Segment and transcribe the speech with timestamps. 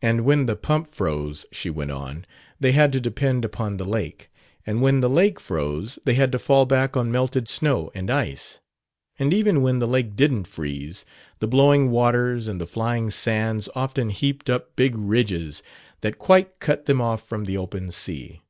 [0.00, 2.24] And when the pump froze, she went on,
[2.60, 4.30] they had to depend upon the lake;
[4.64, 8.60] and when the lake froze they had to fall back on melted snow and ice.
[9.18, 11.04] And even when the lake didn't freeze,
[11.40, 15.64] the blowing waters and the flying sands often heaped up big ridges
[16.02, 18.42] that quite cut them off from the open sea.